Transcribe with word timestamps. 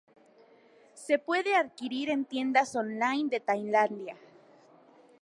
Se 0.95 1.19
puede 1.19 1.55
adquirir 1.55 2.09
en 2.09 2.25
tiendas 2.25 2.75
online 2.75 3.29
de 3.29 3.39
Tailandia. 3.39 4.17